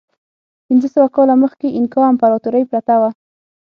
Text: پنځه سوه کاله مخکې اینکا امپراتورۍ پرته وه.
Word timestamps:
پنځه 0.67 0.87
سوه 0.95 1.07
کاله 1.15 1.35
مخکې 1.43 1.67
اینکا 1.77 2.01
امپراتورۍ 2.11 2.63
پرته 2.71 2.93
وه. 3.01 3.09